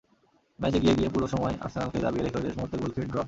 ম্যাচে 0.59 0.77
এগিয়ে 0.79 0.95
গিয়ে, 0.97 1.09
পুরোটা 1.13 1.29
সময় 1.33 1.55
আর্সেনালকে 1.65 1.99
দাবিয়ে 2.05 2.23
রেখেও 2.25 2.43
শেষ 2.45 2.55
মুহূর্তে 2.57 2.75
গোল 2.77 2.91
খেয়ে 2.95 3.07
ড্র। 3.07 3.17